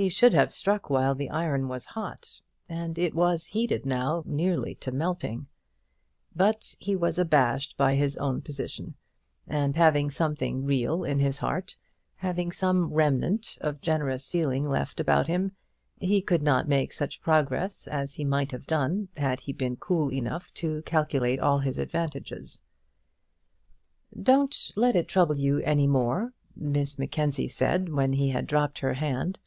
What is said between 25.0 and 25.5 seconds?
trouble